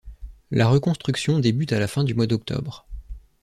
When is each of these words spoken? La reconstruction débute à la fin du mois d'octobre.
La 0.49 0.67
reconstruction 0.67 1.37
débute 1.37 1.73
à 1.73 1.79
la 1.79 1.87
fin 1.87 2.03
du 2.03 2.15
mois 2.15 2.25
d'octobre. 2.25 2.87